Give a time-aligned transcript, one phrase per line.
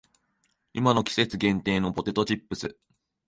[0.73, 2.75] 今の季節限定のポテトチップス